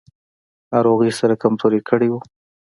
ناروغۍ 0.71 1.11
سره 1.19 1.33
کمزوری 1.43 1.81
کړی 1.89 2.07
و. 2.11 2.15